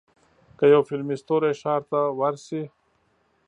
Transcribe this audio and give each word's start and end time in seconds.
که 0.57 0.65
یو 0.73 0.81
فلمي 0.87 1.15
ستوری 1.21 1.51
ښار 1.61 1.81
ته 1.91 1.99
ورشي. 2.19 2.63